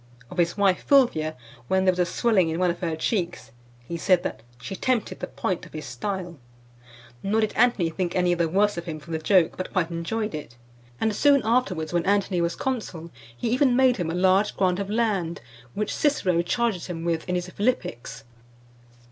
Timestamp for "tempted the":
4.75-5.27